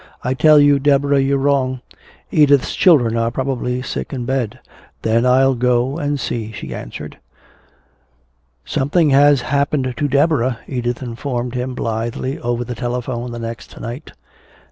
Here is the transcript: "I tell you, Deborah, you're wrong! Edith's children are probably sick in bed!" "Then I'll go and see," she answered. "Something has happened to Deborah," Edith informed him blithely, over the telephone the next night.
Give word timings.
"I 0.23 0.33
tell 0.33 0.57
you, 0.59 0.79
Deborah, 0.79 1.19
you're 1.21 1.37
wrong! 1.37 1.81
Edith's 2.31 2.73
children 2.75 3.15
are 3.15 3.29
probably 3.29 3.83
sick 3.83 4.11
in 4.11 4.25
bed!" 4.25 4.57
"Then 5.03 5.27
I'll 5.27 5.53
go 5.53 5.99
and 5.99 6.19
see," 6.19 6.51
she 6.51 6.73
answered. 6.73 7.19
"Something 8.65 9.11
has 9.11 9.41
happened 9.41 9.93
to 9.95 10.07
Deborah," 10.07 10.57
Edith 10.67 11.03
informed 11.03 11.53
him 11.53 11.75
blithely, 11.75 12.39
over 12.39 12.63
the 12.63 12.73
telephone 12.73 13.31
the 13.31 13.37
next 13.37 13.79
night. 13.79 14.13